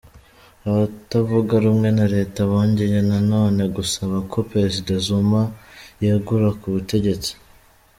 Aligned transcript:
Abatavuga 0.69 1.53
rumwe 1.65 1.89
na 1.97 2.05
leta 2.15 2.39
bongeye 2.49 2.99
na 3.09 3.19
none 3.31 3.61
gusaba 3.75 4.17
ko 4.31 4.37
Perezida 4.51 4.93
Zuma 5.05 5.41
yegura 6.03 6.49
ku 6.59 6.67
butegetsi. 6.75 7.31